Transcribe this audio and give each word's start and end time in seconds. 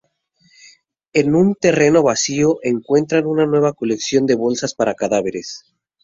En 1.13 1.35
un 1.35 1.53
terreno 1.53 2.01
vacío, 2.01 2.57
encuentran 2.63 3.27
una 3.27 3.45
nueva 3.45 3.73
colección 3.73 4.25
de 4.25 4.33
bolsas 4.33 4.73
para 4.73 4.95
cadáveres. 4.95 5.63